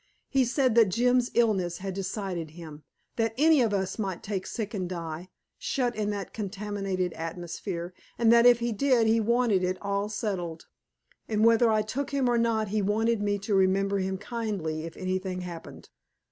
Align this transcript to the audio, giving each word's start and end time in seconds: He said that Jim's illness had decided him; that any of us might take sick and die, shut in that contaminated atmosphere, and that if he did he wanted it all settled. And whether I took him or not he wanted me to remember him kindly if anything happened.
He 0.29 0.45
said 0.45 0.73
that 0.73 0.89
Jim's 0.89 1.29
illness 1.35 1.77
had 1.77 1.93
decided 1.93 2.49
him; 2.49 2.81
that 3.17 3.35
any 3.37 3.61
of 3.61 3.71
us 3.71 3.99
might 3.99 4.23
take 4.23 4.47
sick 4.47 4.73
and 4.73 4.89
die, 4.89 5.29
shut 5.59 5.95
in 5.95 6.09
that 6.09 6.33
contaminated 6.33 7.13
atmosphere, 7.13 7.93
and 8.17 8.33
that 8.33 8.47
if 8.47 8.57
he 8.57 8.71
did 8.71 9.05
he 9.05 9.19
wanted 9.19 9.63
it 9.63 9.77
all 9.79 10.09
settled. 10.09 10.65
And 11.29 11.45
whether 11.45 11.69
I 11.69 11.83
took 11.83 12.09
him 12.09 12.27
or 12.27 12.39
not 12.39 12.69
he 12.69 12.81
wanted 12.81 13.21
me 13.21 13.37
to 13.45 13.53
remember 13.53 13.99
him 13.99 14.17
kindly 14.17 14.85
if 14.85 14.97
anything 14.97 15.41
happened. 15.41 15.89